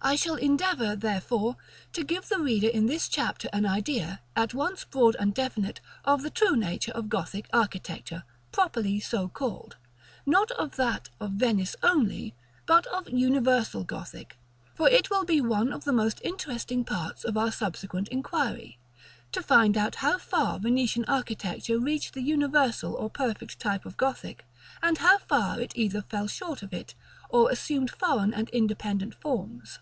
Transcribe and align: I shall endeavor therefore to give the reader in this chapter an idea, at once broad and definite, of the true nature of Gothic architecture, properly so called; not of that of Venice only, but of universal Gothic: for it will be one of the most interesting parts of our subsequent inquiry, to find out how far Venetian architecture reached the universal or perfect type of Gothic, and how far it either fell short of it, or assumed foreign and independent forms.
I 0.00 0.16
shall 0.16 0.36
endeavor 0.36 0.96
therefore 0.96 1.56
to 1.92 2.02
give 2.04 2.28
the 2.30 2.38
reader 2.38 2.68
in 2.68 2.86
this 2.86 3.08
chapter 3.08 3.50
an 3.52 3.66
idea, 3.66 4.20
at 4.34 4.54
once 4.54 4.84
broad 4.84 5.14
and 5.18 5.34
definite, 5.34 5.80
of 6.04 6.22
the 6.22 6.30
true 6.30 6.56
nature 6.56 6.92
of 6.92 7.10
Gothic 7.10 7.46
architecture, 7.52 8.22
properly 8.50 9.00
so 9.00 9.28
called; 9.28 9.76
not 10.24 10.50
of 10.52 10.76
that 10.76 11.10
of 11.20 11.32
Venice 11.32 11.76
only, 11.82 12.34
but 12.64 12.86
of 12.86 13.10
universal 13.10 13.84
Gothic: 13.84 14.38
for 14.74 14.88
it 14.88 15.10
will 15.10 15.24
be 15.26 15.40
one 15.42 15.72
of 15.74 15.84
the 15.84 15.92
most 15.92 16.20
interesting 16.24 16.84
parts 16.84 17.22
of 17.24 17.36
our 17.36 17.52
subsequent 17.52 18.08
inquiry, 18.08 18.78
to 19.32 19.42
find 19.42 19.76
out 19.76 19.96
how 19.96 20.16
far 20.16 20.58
Venetian 20.58 21.04
architecture 21.06 21.78
reached 21.78 22.14
the 22.14 22.22
universal 22.22 22.94
or 22.94 23.10
perfect 23.10 23.58
type 23.58 23.84
of 23.84 23.98
Gothic, 23.98 24.46
and 24.80 24.98
how 24.98 25.18
far 25.18 25.60
it 25.60 25.72
either 25.76 26.00
fell 26.00 26.28
short 26.28 26.62
of 26.62 26.72
it, 26.72 26.94
or 27.28 27.50
assumed 27.50 27.90
foreign 27.90 28.32
and 28.32 28.48
independent 28.50 29.14
forms. 29.14 29.80